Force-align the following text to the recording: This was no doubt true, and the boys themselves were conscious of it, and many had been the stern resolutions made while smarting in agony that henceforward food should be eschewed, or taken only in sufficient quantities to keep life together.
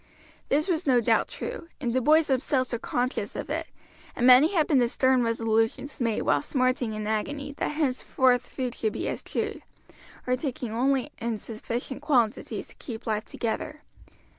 This 0.49 0.67
was 0.67 0.87
no 0.87 0.99
doubt 0.99 1.27
true, 1.27 1.67
and 1.79 1.93
the 1.93 2.01
boys 2.01 2.25
themselves 2.25 2.73
were 2.73 2.79
conscious 2.79 3.35
of 3.35 3.51
it, 3.51 3.67
and 4.15 4.25
many 4.25 4.51
had 4.55 4.65
been 4.65 4.79
the 4.79 4.89
stern 4.89 5.21
resolutions 5.21 6.01
made 6.01 6.23
while 6.23 6.41
smarting 6.41 6.93
in 6.93 7.05
agony 7.05 7.53
that 7.57 7.67
henceforward 7.67 8.41
food 8.41 8.73
should 8.73 8.93
be 8.93 9.07
eschewed, 9.07 9.61
or 10.25 10.35
taken 10.35 10.71
only 10.71 11.11
in 11.19 11.37
sufficient 11.37 12.01
quantities 12.01 12.69
to 12.69 12.75
keep 12.79 13.05
life 13.05 13.25
together. 13.25 13.81